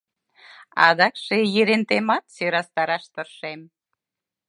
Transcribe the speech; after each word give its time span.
Адакше 0.87 1.37
Ерентемат 1.61 2.23
сӧрастараш 2.35 3.03
тыршем: 3.13 3.61